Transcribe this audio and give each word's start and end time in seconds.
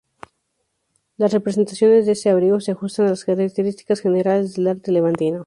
Las 1.15 1.31
representaciones 1.31 2.07
de 2.07 2.13
este 2.13 2.31
abrigo 2.31 2.59
se 2.59 2.71
ajustan 2.71 3.05
a 3.05 3.09
las 3.11 3.23
características 3.23 3.99
generales 4.01 4.55
del 4.55 4.69
Arte 4.69 4.91
Levantino. 4.91 5.39